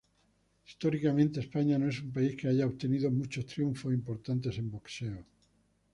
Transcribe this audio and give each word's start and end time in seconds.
Históricamente, 0.65 1.41
España 1.41 1.77
no 1.77 1.87
es 1.87 2.01
un 2.01 2.11
país 2.11 2.35
que 2.35 2.47
haya 2.47 2.65
obtenido 2.65 3.11
muchos 3.11 3.45
triunfos 3.45 3.93
importantes 3.93 4.57
en 4.57 4.67
boxeo. 4.75 5.19